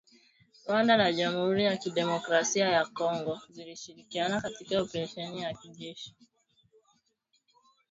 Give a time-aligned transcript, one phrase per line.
[0.63, 6.15] Rwanda na Jamuhuri ya kidemokrasia ya Kongo zilishirikiana katika oparesheni ya kijeshi